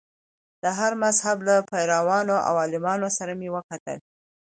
د 0.63 0.65
هر 0.77 0.91
مذهب 1.03 1.37
له 1.47 1.55
پیروانو 1.69 2.35
او 2.47 2.53
عالمانو 2.61 3.09
سره 3.17 3.31
مې 3.39 3.49
وکتل. 3.55 3.97